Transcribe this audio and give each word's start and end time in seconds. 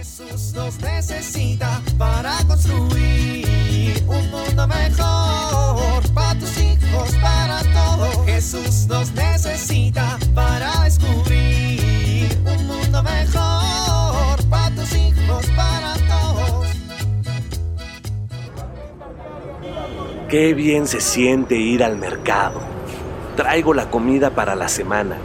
Jesús 0.00 0.54
nos 0.54 0.80
necesita 0.80 1.82
para 1.98 2.38
construir 2.46 4.02
un 4.06 4.30
mundo 4.30 4.66
mejor 4.66 6.02
para 6.14 6.38
tus 6.38 6.56
hijos, 6.56 7.14
para 7.20 7.60
todos. 7.74 8.24
Jesús 8.24 8.86
nos 8.86 9.12
necesita 9.12 10.18
para 10.34 10.84
descubrir 10.84 12.30
un 12.46 12.66
mundo 12.66 13.02
mejor 13.02 14.42
para 14.48 14.74
tus 14.74 14.90
hijos, 14.94 15.44
para 15.54 15.92
todos. 16.08 16.68
Qué 20.30 20.54
bien 20.54 20.86
se 20.86 21.02
siente 21.02 21.56
ir 21.56 21.84
al 21.84 21.98
mercado. 21.98 22.62
Traigo 23.36 23.74
la 23.74 23.90
comida 23.90 24.30
para 24.30 24.54
la 24.54 24.68
semana. 24.68 25.18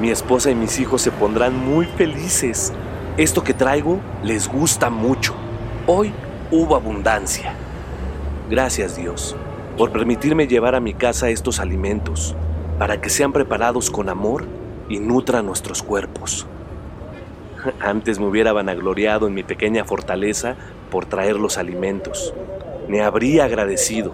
Mi 0.00 0.08
esposa 0.08 0.50
y 0.50 0.54
mis 0.54 0.80
hijos 0.80 1.02
se 1.02 1.10
pondrán 1.10 1.54
muy 1.54 1.84
felices. 1.84 2.72
Esto 3.16 3.44
que 3.44 3.54
traigo 3.54 4.00
les 4.24 4.48
gusta 4.48 4.90
mucho. 4.90 5.34
Hoy 5.86 6.12
hubo 6.50 6.74
abundancia. 6.74 7.54
Gracias 8.50 8.96
Dios 8.96 9.36
por 9.78 9.92
permitirme 9.92 10.48
llevar 10.48 10.74
a 10.74 10.80
mi 10.80 10.94
casa 10.94 11.30
estos 11.30 11.60
alimentos 11.60 12.34
para 12.76 13.00
que 13.00 13.10
sean 13.10 13.32
preparados 13.32 13.88
con 13.88 14.08
amor 14.08 14.46
y 14.88 14.98
nutran 14.98 15.46
nuestros 15.46 15.80
cuerpos. 15.80 16.48
Antes 17.80 18.18
me 18.18 18.26
hubiera 18.26 18.52
vanagloriado 18.52 19.28
en 19.28 19.34
mi 19.34 19.44
pequeña 19.44 19.84
fortaleza 19.84 20.56
por 20.90 21.06
traer 21.06 21.36
los 21.36 21.56
alimentos. 21.56 22.34
Me 22.88 23.00
habría 23.02 23.44
agradecido 23.44 24.12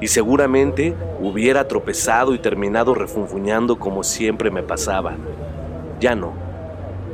y 0.00 0.08
seguramente 0.08 0.96
hubiera 1.20 1.68
tropezado 1.68 2.34
y 2.34 2.40
terminado 2.40 2.92
refunfuñando 2.92 3.78
como 3.78 4.02
siempre 4.02 4.50
me 4.50 4.64
pasaba. 4.64 5.14
Ya 6.00 6.16
no. 6.16 6.51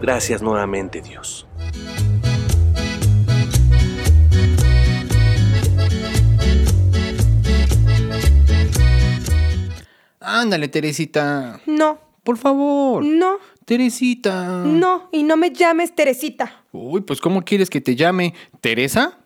Gracias 0.01 0.43
nuevamente, 0.43 1.01
Dios. 1.01 1.47
Ándale, 10.21 10.69
Teresita. 10.69 11.61
No, 11.67 11.99
Por 12.25 12.37
favor. 12.37 13.05
no, 13.05 13.39
Teresita. 13.65 14.63
no, 14.65 15.09
y 15.13 15.23
no 15.23 15.37
me 15.37 15.51
llames 15.51 15.95
Teresita. 15.95 16.65
Uy, 16.73 17.01
pues 17.03 17.21
¿cómo 17.21 17.43
quieres 17.43 17.71
que 17.71 17.81
te 17.81 17.95
llame? 17.97 18.35
¿Teresa? 18.61 19.19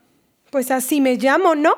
Pues 0.50 0.70
así 0.70 1.00
me 1.00 1.16
llamo, 1.16 1.54
¿no? 1.54 1.74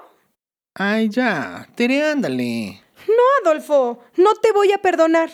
Ay, 0.75 1.09
ya. 1.09 1.69
Tere, 1.77 2.05
ándale. 2.11 2.81
No, 3.07 3.49
Adolfo, 3.51 4.03
no 4.17 4.35
te 4.35 4.51
voy 4.53 4.73
a 4.73 4.79
perdonar. 4.79 5.31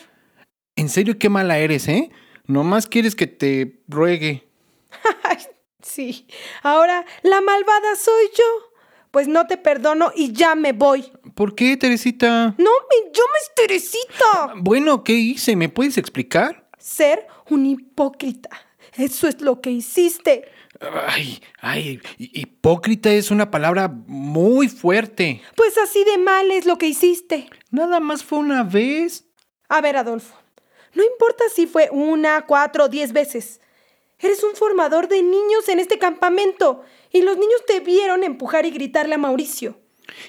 En 0.76 0.88
serio, 0.88 1.18
qué 1.18 1.28
mala 1.28 1.58
eres, 1.58 1.88
¿eh? 1.88 2.10
Nomás 2.46 2.86
quieres 2.86 3.14
que 3.14 3.26
te 3.26 3.82
ruegue. 3.88 4.48
Sí, 5.82 6.26
ahora 6.62 7.04
la 7.22 7.40
malvada 7.40 7.96
soy 7.96 8.26
yo. 8.36 8.44
Pues 9.10 9.26
no 9.26 9.46
te 9.48 9.56
perdono 9.56 10.12
y 10.14 10.30
ya 10.32 10.54
me 10.54 10.72
voy. 10.72 11.10
¿Por 11.34 11.54
qué, 11.56 11.76
Teresita? 11.76 12.54
No 12.58 12.70
me 12.70 13.06
llames 13.06 13.50
Teresita. 13.56 14.52
Bueno, 14.58 15.02
¿qué 15.02 15.14
hice? 15.14 15.56
¿Me 15.56 15.68
puedes 15.68 15.98
explicar? 15.98 16.68
Ser 16.78 17.26
un 17.48 17.66
hipócrita. 17.66 18.50
Eso 18.94 19.26
es 19.26 19.40
lo 19.40 19.60
que 19.60 19.70
hiciste. 19.70 20.44
Ay, 21.08 21.42
ay, 21.60 22.00
hi- 22.18 22.30
hipócrita 22.34 23.10
es 23.10 23.32
una 23.32 23.50
palabra 23.50 23.88
muy 23.88 24.68
fuerte. 24.68 25.42
Pues 25.56 25.76
así 25.78 26.04
de 26.04 26.18
mal 26.18 26.50
es 26.52 26.66
lo 26.66 26.78
que 26.78 26.86
hiciste. 26.86 27.48
Nada 27.70 27.98
más 27.98 28.22
fue 28.22 28.38
una 28.38 28.62
vez. 28.62 29.26
A 29.68 29.80
ver, 29.80 29.96
Adolfo, 29.96 30.36
no 30.94 31.04
importa 31.04 31.44
si 31.54 31.66
fue 31.66 31.88
una, 31.92 32.46
cuatro 32.46 32.84
o 32.84 32.88
diez 32.88 33.12
veces. 33.12 33.60
Eres 34.18 34.42
un 34.42 34.54
formador 34.54 35.08
de 35.08 35.22
niños 35.22 35.68
en 35.68 35.80
este 35.80 35.98
campamento 35.98 36.82
y 37.10 37.22
los 37.22 37.38
niños 37.38 37.64
te 37.66 37.80
vieron 37.80 38.22
empujar 38.22 38.66
y 38.66 38.70
gritarle 38.70 39.14
a 39.14 39.18
Mauricio. 39.18 39.78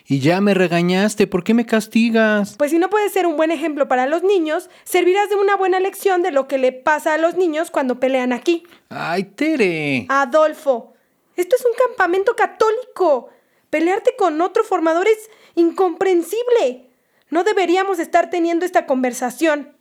Y 0.06 0.20
ya 0.20 0.42
me 0.42 0.54
regañaste, 0.54 1.28
¿por 1.28 1.44
qué 1.44 1.54
me 1.54 1.66
castigas? 1.66 2.56
Pues 2.58 2.72
si 2.72 2.78
no 2.78 2.90
puedes 2.90 3.12
ser 3.12 3.26
un 3.26 3.36
buen 3.36 3.52
ejemplo 3.52 3.88
para 3.88 4.06
los 4.06 4.24
niños, 4.24 4.70
servirás 4.84 5.30
de 5.30 5.36
una 5.36 5.56
buena 5.56 5.80
lección 5.80 6.22
de 6.22 6.32
lo 6.32 6.48
que 6.48 6.58
le 6.58 6.72
pasa 6.72 7.14
a 7.14 7.18
los 7.18 7.36
niños 7.36 7.72
cuando 7.72 8.00
pelean 8.00 8.32
aquí. 8.32 8.64
Ay, 8.90 9.24
Tere. 9.24 10.06
Adolfo, 10.10 10.94
esto 11.36 11.56
es 11.58 11.66
un 11.66 11.74
campamento 11.88 12.36
católico. 12.36 13.30
Pelearte 13.70 14.16
con 14.18 14.40
otro 14.42 14.64
formador 14.64 15.08
es 15.08 15.30
incomprensible. 15.56 16.90
No 17.30 17.44
deberíamos 17.44 18.00
estar 18.00 18.30
teniendo 18.30 18.66
esta 18.66 18.86
conversación. 18.86 19.76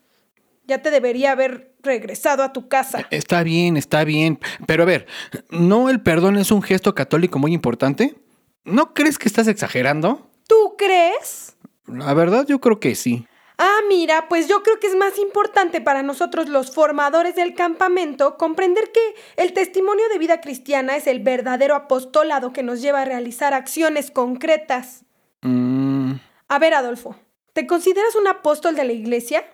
Ya 0.70 0.82
te 0.82 0.92
debería 0.92 1.32
haber 1.32 1.74
regresado 1.82 2.44
a 2.44 2.52
tu 2.52 2.68
casa. 2.68 3.04
Está 3.10 3.42
bien, 3.42 3.76
está 3.76 4.04
bien. 4.04 4.38
Pero 4.68 4.84
a 4.84 4.86
ver, 4.86 5.08
¿no 5.50 5.90
el 5.90 6.00
perdón 6.00 6.38
es 6.38 6.52
un 6.52 6.62
gesto 6.62 6.94
católico 6.94 7.40
muy 7.40 7.52
importante? 7.52 8.14
¿No 8.62 8.94
crees 8.94 9.18
que 9.18 9.26
estás 9.26 9.48
exagerando? 9.48 10.30
¿Tú 10.46 10.76
crees? 10.78 11.56
La 11.88 12.14
verdad, 12.14 12.46
yo 12.46 12.60
creo 12.60 12.78
que 12.78 12.94
sí. 12.94 13.26
Ah, 13.58 13.80
mira, 13.88 14.28
pues 14.28 14.46
yo 14.46 14.62
creo 14.62 14.78
que 14.78 14.86
es 14.86 14.94
más 14.94 15.18
importante 15.18 15.80
para 15.80 16.04
nosotros 16.04 16.48
los 16.48 16.72
formadores 16.72 17.34
del 17.34 17.54
campamento 17.56 18.38
comprender 18.38 18.92
que 18.92 19.00
el 19.42 19.52
testimonio 19.52 20.08
de 20.08 20.18
vida 20.18 20.40
cristiana 20.40 20.94
es 20.94 21.08
el 21.08 21.18
verdadero 21.18 21.74
apostolado 21.74 22.52
que 22.52 22.62
nos 22.62 22.80
lleva 22.80 23.02
a 23.02 23.06
realizar 23.06 23.54
acciones 23.54 24.12
concretas. 24.12 25.04
Mm, 25.42 26.12
A 26.46 26.58
ver, 26.60 26.74
Adolfo, 26.74 27.16
¿te 27.54 27.66
consideras 27.66 28.14
un 28.14 28.28
apóstol 28.28 28.76
de 28.76 28.84
la 28.84 28.92
iglesia? 28.92 29.44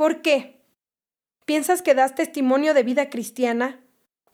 ¿Por 0.00 0.22
qué? 0.22 0.62
¿Piensas 1.44 1.82
que 1.82 1.94
das 1.94 2.14
testimonio 2.14 2.72
de 2.72 2.84
vida 2.84 3.10
cristiana? 3.10 3.84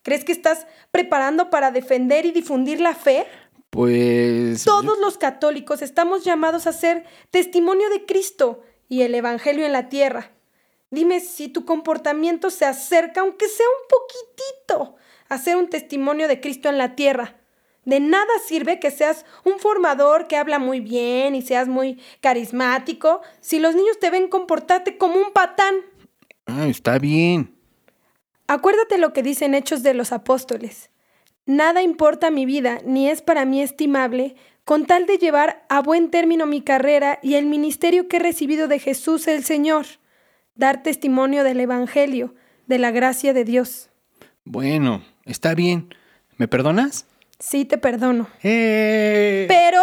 ¿Crees 0.04 0.25
que 0.25 0.31
estás 0.31 0.65
preparando 0.93 1.50
para 1.50 1.72
defender 1.72 2.25
y 2.25 2.31
difundir 2.31 2.81
la 2.81 2.94
fe? 2.94 3.27
pues... 3.71 4.62
Todos 4.62 4.97
los 5.00 5.19
católicos 5.19 5.82
estamos 5.82 6.22
llamados 6.22 6.69
a 6.69 6.72
ser 6.72 7.04
testimonio 7.32 7.91
de 7.91 8.06
Cristo 8.06 8.62
y 8.88 9.03
el 9.03 9.12
Evangelio 9.16 9.66
en 9.66 9.72
la 9.72 9.88
tierra. 9.88 10.31
Dime 10.93 11.19
si 11.19 11.49
tu 11.49 11.65
comportamiento 11.65 12.50
se 12.50 12.65
acerca, 12.65 13.22
aunque 13.22 13.48
sea 13.48 13.66
un 13.66 13.88
poquitito, 13.88 14.94
a 15.28 15.37
ser 15.37 15.56
un 15.56 15.69
testimonio 15.69 16.28
de 16.28 16.41
Cristo 16.41 16.69
en 16.69 16.78
la 16.78 16.94
tierra. 16.94 17.41
De 17.86 18.00
nada 18.00 18.26
sirve 18.44 18.80
que 18.80 18.91
seas 18.91 19.24
un 19.44 19.60
formador 19.60 20.26
que 20.26 20.36
habla 20.36 20.58
muy 20.58 20.80
bien 20.80 21.36
y 21.36 21.42
seas 21.42 21.69
muy 21.69 22.00
carismático 22.20 23.22
si 23.41 23.60
los 23.60 23.76
niños 23.76 24.00
te 24.00 24.10
ven 24.10 24.26
comportarte 24.26 24.98
como 24.98 25.20
un 25.20 25.32
patán. 25.32 25.76
Ah, 26.47 26.66
está 26.66 26.98
bien. 26.98 27.54
Acuérdate 28.48 28.98
lo 28.98 29.12
que 29.12 29.22
dicen 29.22 29.54
Hechos 29.54 29.84
de 29.84 29.94
los 29.94 30.10
Apóstoles. 30.10 30.91
Nada 31.47 31.80
importa 31.80 32.32
mi 32.32 32.44
vida, 32.44 32.80
ni 32.84 33.08
es 33.08 33.22
para 33.22 33.44
mí 33.44 33.62
estimable, 33.62 34.34
con 34.64 34.86
tal 34.86 35.06
de 35.06 35.18
llevar 35.18 35.64
a 35.68 35.80
buen 35.80 36.10
término 36.10 36.44
mi 36.44 36.62
carrera 36.62 37.20
y 37.22 37.34
el 37.34 37.47
ministerio 37.47 38.08
que 38.08 38.16
he 38.16 38.20
recibido 38.20 38.66
de 38.66 38.80
Jesús 38.80 39.28
el 39.28 39.44
Señor, 39.44 39.86
dar 40.56 40.82
testimonio 40.82 41.44
del 41.44 41.60
Evangelio, 41.60 42.34
de 42.66 42.80
la 42.80 42.91
gracia 42.91 43.32
de 43.32 43.44
Dios. 43.44 43.91
Bueno, 44.44 45.04
está 45.24 45.54
bien. 45.54 45.94
¿Me 46.36 46.48
perdonas? 46.48 47.06
Sí, 47.38 47.64
te 47.64 47.78
perdono. 47.78 48.28
¡Eh! 48.42 49.44
Pero 49.48 49.82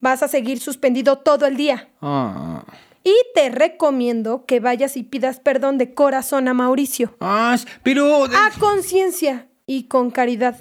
vas 0.00 0.22
a 0.22 0.28
seguir 0.28 0.60
suspendido 0.60 1.18
todo 1.18 1.46
el 1.46 1.56
día. 1.56 1.88
Ah. 2.00 2.64
Y 3.02 3.14
te 3.34 3.50
recomiendo 3.50 4.44
que 4.46 4.60
vayas 4.60 4.96
y 4.96 5.02
pidas 5.02 5.40
perdón 5.40 5.78
de 5.78 5.94
corazón 5.94 6.48
a 6.48 6.54
Mauricio. 6.54 7.16
Ah, 7.20 7.56
pero... 7.82 8.24
A 8.24 8.50
conciencia 8.58 9.48
y 9.66 9.84
con 9.84 10.10
caridad. 10.10 10.58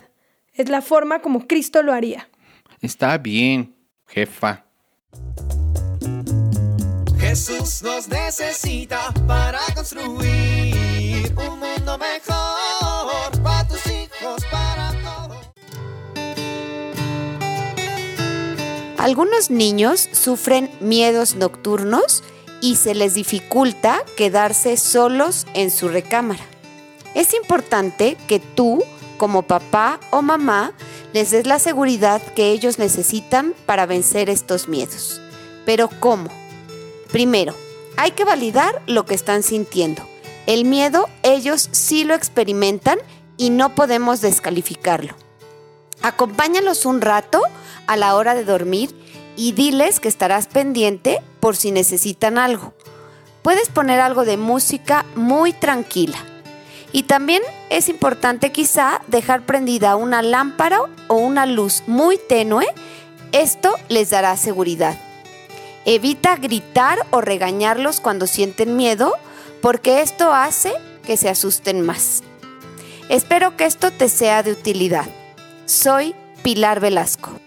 Es 0.53 0.69
la 0.69 0.81
forma 0.81 1.19
como 1.19 1.47
Cristo 1.47 1.81
lo 1.83 1.93
haría. 1.93 2.29
Está 2.81 3.17
bien, 3.17 3.75
jefa. 4.07 4.65
Jesús 7.17 7.81
nos 7.81 8.07
necesita 8.09 9.13
para 9.25 9.59
construir 9.73 11.33
un 11.37 11.59
mundo 11.59 11.97
mejor 11.97 12.62
Algunos 19.03 19.49
niños 19.49 20.07
sufren 20.13 20.71
miedos 20.79 21.35
nocturnos 21.35 22.23
y 22.61 22.77
se 22.77 22.95
les 22.95 23.15
dificulta 23.15 24.01
quedarse 24.15 24.77
solos 24.77 25.45
en 25.53 25.71
su 25.71 25.89
recámara. 25.89 26.45
Es 27.13 27.33
importante 27.33 28.15
que 28.29 28.39
tú, 28.39 28.81
como 29.17 29.41
papá 29.41 29.99
o 30.09 30.21
mamá, 30.21 30.71
les 31.11 31.31
des 31.31 31.45
la 31.45 31.59
seguridad 31.59 32.21
que 32.33 32.51
ellos 32.51 32.79
necesitan 32.79 33.53
para 33.65 33.85
vencer 33.85 34.29
estos 34.29 34.69
miedos. 34.69 35.19
Pero 35.65 35.89
¿cómo? 35.99 36.29
Primero, 37.11 37.53
hay 37.97 38.11
que 38.11 38.23
validar 38.23 38.81
lo 38.87 39.05
que 39.05 39.15
están 39.15 39.43
sintiendo. 39.43 40.01
El 40.45 40.63
miedo 40.63 41.09
ellos 41.23 41.67
sí 41.73 42.05
lo 42.05 42.13
experimentan 42.13 42.99
y 43.35 43.49
no 43.49 43.75
podemos 43.75 44.21
descalificarlo. 44.21 45.22
Acompáñalos 46.03 46.85
un 46.85 46.99
rato 46.99 47.41
a 47.87 47.95
la 47.95 48.15
hora 48.15 48.35
de 48.35 48.43
dormir 48.43 48.93
y 49.37 49.53
diles 49.53 50.01
que 50.01 50.09
estarás 50.09 50.47
pendiente 50.47 51.21
por 51.39 51.55
si 51.55 51.71
necesitan 51.71 52.37
algo. 52.37 52.73
Puedes 53.41 53.69
poner 53.69 54.01
algo 54.01 54.25
de 54.25 54.37
música 54.37 55.05
muy 55.15 55.51
tranquila 55.53 56.17
Y 56.91 57.03
también 57.03 57.41
es 57.69 57.89
importante 57.89 58.51
quizá 58.51 59.01
dejar 59.07 59.45
prendida 59.45 59.95
una 59.95 60.21
lámpara 60.21 60.81
o 61.07 61.15
una 61.15 61.45
luz 61.45 61.83
muy 61.87 62.17
tenue. 62.17 62.67
Esto 63.31 63.73
les 63.87 64.09
dará 64.09 64.35
seguridad. 64.37 64.97
Evita 65.85 66.35
gritar 66.35 66.99
o 67.11 67.21
regañarlos 67.21 68.01
cuando 68.01 68.27
sienten 68.27 68.75
miedo 68.75 69.17
porque 69.61 70.01
esto 70.01 70.33
hace 70.33 70.73
que 71.05 71.15
se 71.15 71.29
asusten 71.29 71.81
más. 71.81 72.23
Espero 73.09 73.55
que 73.55 73.65
esto 73.65 73.91
te 73.91 74.09
sea 74.09 74.43
de 74.43 74.51
utilidad. 74.51 75.07
Soy 75.65 76.13
Pilar 76.43 76.81
Velasco. 76.81 77.39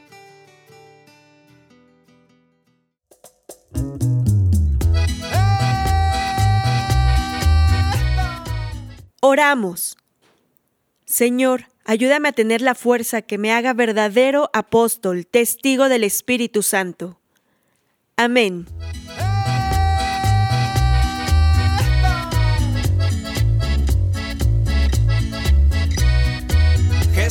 Oramos. 9.21 9.97
Señor, 11.05 11.67
ayúdame 11.85 12.29
a 12.29 12.33
tener 12.33 12.63
la 12.63 12.75
fuerza 12.75 13.23
que 13.23 13.39
me 13.39 13.53
haga 13.53 13.75
verdadero 13.75 14.49
apóstol, 14.53 15.27
testigo 15.27 15.89
del 15.89 16.05
Espíritu 16.05 16.63
Santo. 16.63 17.21
Amén. 18.17 18.67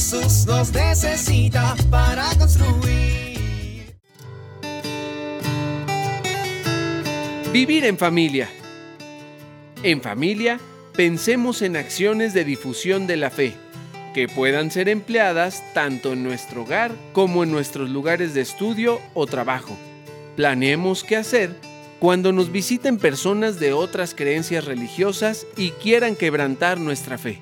Jesús 0.06 0.46
nos 0.46 0.72
necesita 0.72 1.76
para 1.90 2.30
construir. 2.38 3.96
Vivir 7.52 7.86
en 7.86 7.98
familia. 7.98 8.48
En 9.82 10.02
familia, 10.02 10.60
pensemos 10.94 11.64
en 11.64 11.76
acciones 11.76 12.36
de 12.36 12.44
difusión 12.44 13.08
de 13.08 13.18
la 13.18 13.32
fe, 13.32 13.56
que 14.14 14.28
puedan 14.28 14.70
ser 14.70 14.90
empleadas 14.90 15.64
tanto 15.74 16.14
en 16.14 16.22
nuestro 16.22 16.62
hogar 16.62 16.92
como 17.12 17.44
en 17.44 17.52
nuestros 17.52 17.90
lugares 17.90 18.36
de 18.36 18.42
estudio 18.42 19.02
o 19.16 19.26
trabajo. 19.26 19.76
Planeemos 20.36 21.04
qué 21.04 21.16
hacer 21.16 21.50
cuando 21.98 22.32
nos 22.32 22.52
visiten 22.52 23.00
personas 23.00 23.60
de 23.60 23.74
otras 23.74 24.14
creencias 24.14 24.66
religiosas 24.66 25.48
y 25.58 25.72
quieran 25.72 26.16
quebrantar 26.16 26.80
nuestra 26.80 27.18
fe. 27.18 27.42